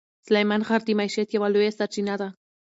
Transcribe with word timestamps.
سلیمان 0.27 0.61
غر 0.67 0.81
د 0.85 0.89
معیشت 0.99 1.29
یوه 1.35 1.47
لویه 1.53 1.75
سرچینه 1.79 2.15
ده. 2.21 2.29